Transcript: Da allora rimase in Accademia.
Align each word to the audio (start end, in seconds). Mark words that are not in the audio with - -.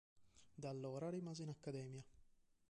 Da 0.55 0.69
allora 0.69 1.11
rimase 1.11 1.43
in 1.43 1.49
Accademia. 1.49 2.03